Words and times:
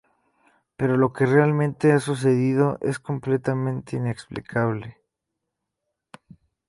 Pero 0.77 0.97
lo 0.97 1.13
que 1.13 1.27
realmente 1.27 1.91
ha 1.91 1.99
sucedido 1.99 2.79
es 2.81 2.97
completamente 2.97 3.97
inexplicable. 3.97 4.97